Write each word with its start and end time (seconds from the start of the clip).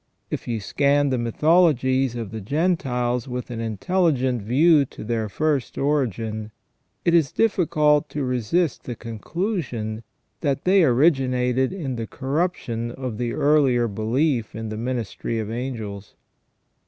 If 0.31 0.47
you 0.47 0.59
scan 0.59 1.09
the 1.11 1.19
mythologies 1.19 2.15
of 2.15 2.31
the 2.31 2.41
Gentiles 2.41 3.27
with 3.27 3.51
an 3.51 3.59
intelligent 3.59 4.41
view 4.41 4.83
to 4.85 5.03
their 5.03 5.29
first 5.29 5.77
origin, 5.77 6.49
it 7.05 7.13
is 7.13 7.31
difficult 7.31 8.09
to 8.09 8.23
resist 8.23 8.85
the 8.85 8.95
conclusion, 8.95 10.01
that 10.39 10.63
they 10.63 10.83
originated 10.83 11.71
in 11.71 11.97
the 11.97 12.07
corruption 12.07 12.89
of 12.89 13.19
the 13.19 13.33
earlier 13.33 13.87
belief 13.87 14.55
in 14.55 14.69
the 14.69 14.75
ministry 14.77 15.37
of 15.37 15.51
angels. 15.51 16.15